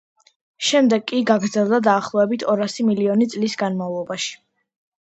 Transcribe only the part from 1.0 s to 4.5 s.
კი გაგრძელდა დაახლოებით ორასი მილიონი წლის განმავლობაში.